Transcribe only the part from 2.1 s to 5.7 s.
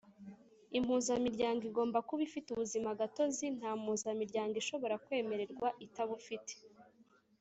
ifite ubuzimagatozi nta mpuzamiryango ishobora kwemererwa